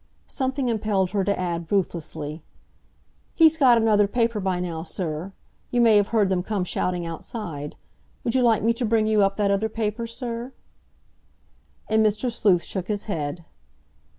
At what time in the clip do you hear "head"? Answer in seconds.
13.03-13.45